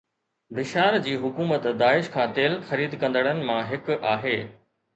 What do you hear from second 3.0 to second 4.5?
ڪندڙن مان هڪ آهي